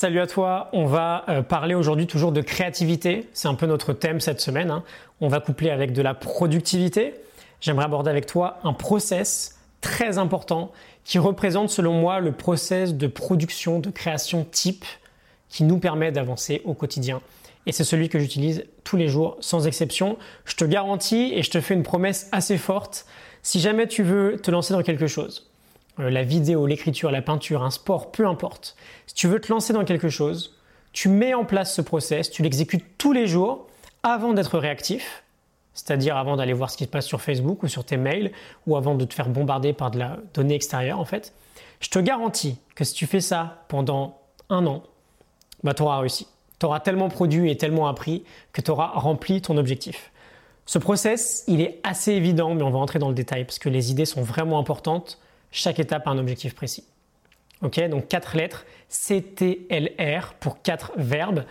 [0.00, 3.92] Salut à toi, on va euh, parler aujourd'hui toujours de créativité, c'est un peu notre
[3.92, 4.70] thème cette semaine.
[4.70, 4.84] Hein.
[5.20, 7.14] On va coupler avec de la productivité.
[7.60, 10.70] J'aimerais aborder avec toi un process très important
[11.02, 14.84] qui représente selon moi le process de production, de création type
[15.48, 17.20] qui nous permet d'avancer au quotidien.
[17.66, 20.16] Et c'est celui que j'utilise tous les jours sans exception.
[20.44, 23.04] Je te garantis et je te fais une promesse assez forte.
[23.42, 25.50] Si jamais tu veux te lancer dans quelque chose,
[25.98, 28.76] la vidéo, l'écriture, la peinture, un sport, peu importe.
[29.06, 30.56] Si tu veux te lancer dans quelque chose,
[30.92, 33.66] tu mets en place ce process, tu l'exécutes tous les jours
[34.02, 35.24] avant d'être réactif,
[35.74, 38.32] c'est-à-dire avant d'aller voir ce qui se passe sur Facebook ou sur tes mails
[38.66, 41.34] ou avant de te faire bombarder par de la donnée extérieure en fait.
[41.80, 44.18] Je te garantis que si tu fais ça pendant
[44.48, 44.82] un an,
[45.62, 46.26] bah, tu auras réussi.
[46.58, 50.10] Tu auras tellement produit et tellement appris que tu auras rempli ton objectif.
[50.66, 53.68] Ce process, il est assez évident, mais on va rentrer dans le détail parce que
[53.68, 55.18] les idées sont vraiment importantes
[55.50, 56.84] chaque étape a un objectif précis.
[57.62, 61.44] Ok, donc quatre lettres, CTLR pour quatre verbes.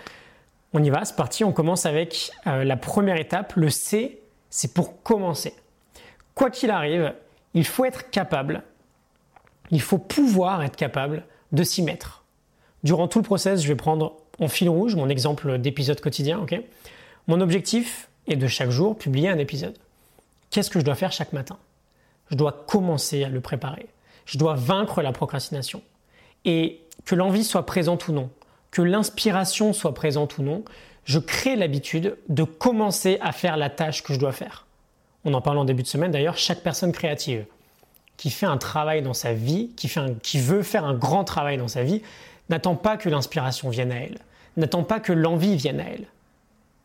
[0.73, 1.43] On y va, c'est parti.
[1.43, 3.53] On commence avec euh, la première étape.
[3.55, 5.53] Le C, c'est pour commencer.
[6.33, 7.13] Quoi qu'il arrive,
[7.53, 8.63] il faut être capable,
[9.71, 12.23] il faut pouvoir être capable de s'y mettre.
[12.83, 16.39] Durant tout le process, je vais prendre en fil rouge mon exemple d'épisode quotidien.
[16.39, 16.61] ok?
[17.27, 19.77] Mon objectif est de chaque jour publier un épisode.
[20.51, 21.57] Qu'est-ce que je dois faire chaque matin?
[22.31, 23.87] Je dois commencer à le préparer.
[24.25, 25.81] Je dois vaincre la procrastination.
[26.45, 28.29] Et que l'envie soit présente ou non,
[28.71, 30.63] que l'inspiration soit présente ou non,
[31.05, 34.65] je crée l'habitude de commencer à faire la tâche que je dois faire.
[35.23, 37.45] On en parle en début de semaine d'ailleurs, chaque personne créative
[38.17, 39.89] qui fait un travail dans sa vie, qui,
[40.23, 42.01] qui veut faire un grand travail dans sa vie,
[42.49, 44.17] n'attend pas que l'inspiration vienne à elle,
[44.57, 46.07] n'attend pas que l'envie vienne à elle.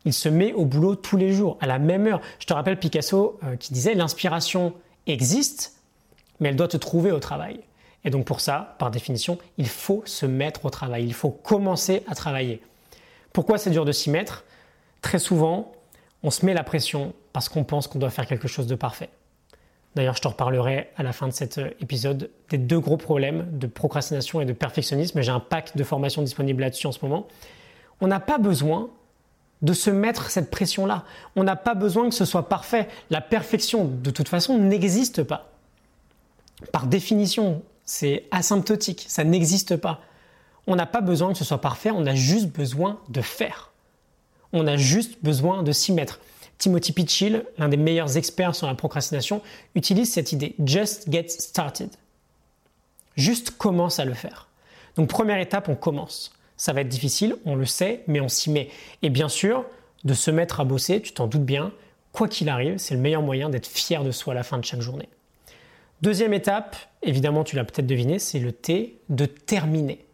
[0.05, 2.21] Il se met au boulot tous les jours, à la même heure.
[2.39, 4.73] Je te rappelle Picasso euh, qui disait l'inspiration
[5.07, 5.73] existe,
[6.39, 7.59] mais elle doit te trouver au travail.
[8.05, 12.03] Et donc pour ça, par définition, il faut se mettre au travail, il faut commencer
[12.07, 12.61] à travailler.
[13.31, 14.43] Pourquoi c'est dur de s'y mettre?
[15.01, 15.71] Très souvent,
[16.21, 19.09] on se met la pression parce qu'on pense qu'on doit faire quelque chose de parfait.
[19.95, 23.47] D'ailleurs, je te reparlerai à la fin de cet euh, épisode des deux gros problèmes
[23.57, 25.21] de procrastination et de perfectionnisme.
[25.21, 27.27] J'ai un pack de formation disponible là-dessus en ce moment.
[28.01, 28.89] On n'a pas besoin
[29.63, 31.05] de se mettre cette pression-là.
[31.35, 32.87] On n'a pas besoin que ce soit parfait.
[33.09, 35.49] La perfection, de toute façon, n'existe pas.
[36.71, 40.01] Par définition, c'est asymptotique, ça n'existe pas.
[40.67, 43.71] On n'a pas besoin que ce soit parfait, on a juste besoin de faire.
[44.51, 46.19] On a juste besoin de s'y mettre.
[46.57, 49.41] Timothy Pitchill, l'un des meilleurs experts sur la procrastination,
[49.75, 51.89] utilise cette idée just get started.
[53.15, 54.47] Juste commence à le faire.
[54.95, 56.31] Donc première étape, on commence.
[56.63, 58.69] Ça va être difficile, on le sait, mais on s'y met.
[59.01, 59.65] Et bien sûr,
[60.05, 61.73] de se mettre à bosser, tu t'en doutes bien,
[62.13, 64.63] quoi qu'il arrive, c'est le meilleur moyen d'être fier de soi à la fin de
[64.63, 65.09] chaque journée.
[66.01, 70.05] Deuxième étape, évidemment tu l'as peut-être deviné, c'est le T de terminer.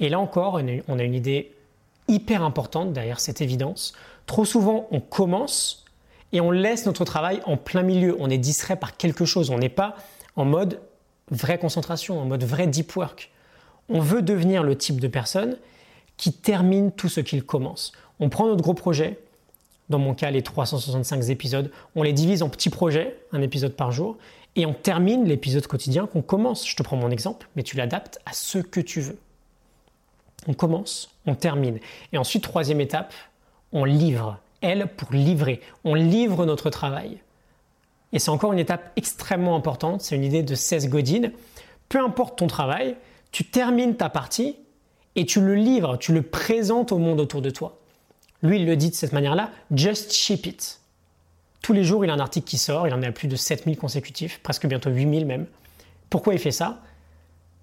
[0.00, 1.52] Et là encore, on a une idée
[2.08, 3.92] hyper importante derrière cette évidence.
[4.26, 5.84] Trop souvent, on commence
[6.32, 8.16] et on laisse notre travail en plein milieu.
[8.18, 9.50] On est distrait par quelque chose.
[9.50, 9.94] On n'est pas
[10.34, 10.80] en mode
[11.30, 13.30] vraie concentration, en mode vrai deep work
[13.90, 15.56] on veut devenir le type de personne
[16.16, 17.92] qui termine tout ce qu'il commence.
[18.20, 19.18] On prend notre gros projet,
[19.88, 23.90] dans mon cas les 365 épisodes, on les divise en petits projets, un épisode par
[23.90, 24.16] jour,
[24.56, 26.68] et on termine l'épisode quotidien qu'on commence.
[26.68, 29.18] Je te prends mon exemple, mais tu l'adaptes à ce que tu veux.
[30.46, 31.78] On commence, on termine.
[32.12, 33.12] Et ensuite, troisième étape,
[33.72, 34.38] on livre.
[34.60, 35.60] Elle pour livrer.
[35.84, 37.18] On livre notre travail.
[38.12, 41.30] Et c'est encore une étape extrêmement importante, c'est une idée de Seth Godin.
[41.88, 42.96] Peu importe ton travail,
[43.32, 44.56] tu termines ta partie
[45.16, 47.78] et tu le livres, tu le présentes au monde autour de toi.
[48.42, 50.80] Lui, il le dit de cette manière-là, just ship it.
[51.62, 53.76] Tous les jours, il a un article qui sort, il en a plus de 7000
[53.76, 55.46] consécutifs, presque bientôt 8000 même.
[56.08, 56.80] Pourquoi il fait ça?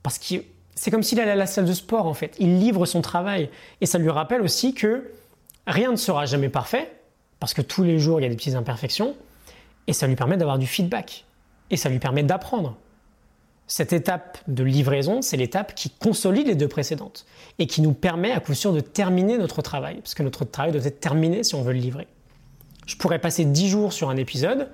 [0.04, 0.36] Parce que
[0.76, 2.36] c'est comme s'il allait à la salle de sport en fait.
[2.40, 3.50] Il livre son travail.
[3.82, 5.12] Et ça lui rappelle aussi que
[5.66, 6.92] rien ne sera jamais parfait,
[7.40, 9.16] parce que tous les jours, il y a des petites imperfections,
[9.88, 11.26] et ça lui permet d'avoir du feedback.
[11.72, 12.78] Et ça lui permet d'apprendre.
[13.68, 17.26] Cette étape de livraison, c'est l'étape qui consolide les deux précédentes
[17.60, 20.72] et qui nous permet à coup sûr de terminer notre travail, parce que notre travail
[20.72, 22.08] doit être terminé si on veut le livrer.
[22.86, 24.70] Je pourrais passer 10 jours sur un épisode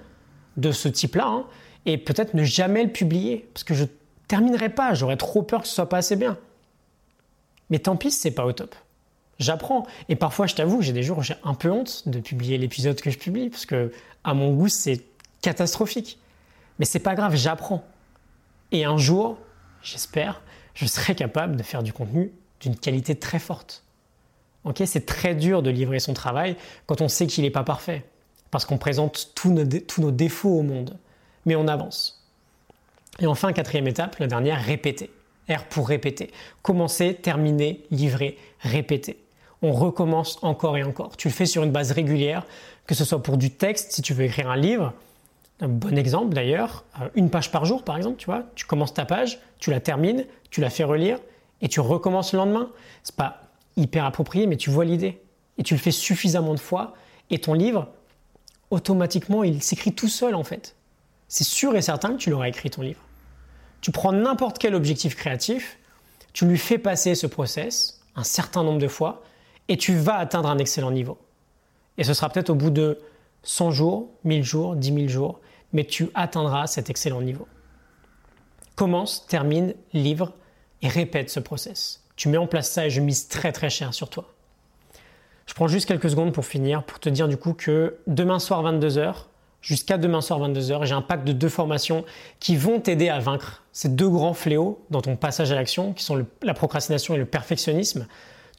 [0.58, 1.46] de ce type-là hein,
[1.88, 3.90] et peut-être ne jamais le publier, parce que je ne
[4.28, 6.38] terminerai pas, j'aurais trop peur que ce soit pas assez bien.
[7.72, 8.76] Mais tant pis, c'est pas au top.
[9.40, 12.60] J'apprends et parfois, je t'avoue, j'ai des jours où j'ai un peu honte de publier
[12.60, 13.92] l'épisode que je publie, parce que
[14.24, 15.02] à mon goût, c'est
[15.42, 16.20] catastrophique.
[16.78, 17.84] Mais c'est pas grave, j'apprends.
[18.74, 19.38] Et un jour,
[19.84, 20.42] j'espère,
[20.74, 23.84] je serai capable de faire du contenu d'une qualité très forte.
[24.86, 28.04] c'est très dur de livrer son travail quand on sait qu'il n'est pas parfait,
[28.50, 30.98] parce qu'on présente tous nos, tous nos défauts au monde,
[31.46, 32.26] mais on avance.
[33.20, 35.12] Et enfin, quatrième étape, la dernière, répéter.
[35.50, 36.32] R pour répéter.
[36.64, 39.20] Commencer, terminer, livrer, répéter.
[39.62, 41.16] On recommence encore et encore.
[41.16, 42.48] Tu le fais sur une base régulière,
[42.88, 44.94] que ce soit pour du texte, si tu veux écrire un livre.
[45.64, 48.44] Un bon exemple d'ailleurs, euh, une page par jour par exemple, tu vois.
[48.54, 51.20] Tu commences ta page, tu la termines, tu la fais relire
[51.62, 52.70] et tu recommences le lendemain.
[53.02, 53.44] C'est pas
[53.78, 55.22] hyper approprié, mais tu vois l'idée.
[55.58, 56.96] Et tu le fais suffisamment de fois
[57.30, 57.88] et ton livre,
[58.72, 60.76] automatiquement, il s'écrit tout seul en fait.
[61.30, 63.00] C'est sûr et certain que tu l'auras écrit ton livre.
[63.80, 65.80] Tu prends n'importe quel objectif créatif,
[66.34, 69.24] tu lui fais passer ce process un certain nombre de fois
[69.70, 71.18] et tu vas atteindre un excellent niveau.
[71.98, 73.00] Et ce sera peut-être au bout de
[73.44, 75.40] 100 jours, 1000 jours, 10 000 jours,
[75.74, 77.48] mais tu atteindras cet excellent niveau.
[78.76, 80.34] Commence, termine, livre
[80.82, 82.04] et répète ce process.
[82.16, 84.34] Tu mets en place ça et je mise très très cher sur toi.
[85.46, 88.64] Je prends juste quelques secondes pour finir, pour te dire du coup que demain soir
[88.64, 89.14] 22h,
[89.62, 92.06] jusqu'à demain soir 22h, j'ai un pack de deux formations
[92.40, 96.04] qui vont t'aider à vaincre ces deux grands fléaux dans ton passage à l'action, qui
[96.04, 98.08] sont la procrastination et le perfectionnisme.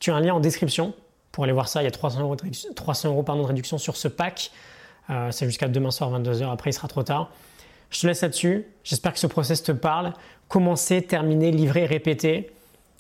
[0.01, 0.95] Tu as un lien en description
[1.33, 1.83] pour aller voir ça.
[1.83, 4.51] Il y a 300 euros de, 300 euros, de réduction sur ce pack.
[5.11, 6.51] Euh, c'est jusqu'à demain soir 22h.
[6.51, 7.31] Après, il sera trop tard.
[7.91, 8.67] Je te laisse là-dessus.
[8.83, 10.13] J'espère que ce process te parle.
[10.49, 12.51] Commencer, terminer, livrer, répéter.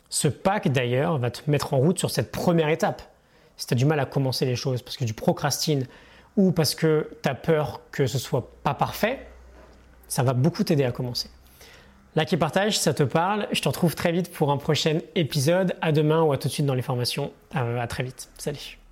[0.08, 3.02] Ce pack, d'ailleurs, va te mettre en route sur cette première étape.
[3.56, 5.86] Si tu as du mal à commencer les choses parce que tu procrastines
[6.36, 9.26] ou parce que tu as peur que ce soit pas parfait,
[10.08, 11.30] ça va beaucoup t'aider à commencer.
[12.16, 13.48] Like et partage, ça te parle.
[13.50, 15.74] Je te retrouve très vite pour un prochain épisode.
[15.80, 17.32] À demain ou à tout de suite dans les formations.
[17.56, 18.28] Euh, à très vite.
[18.38, 18.83] Salut.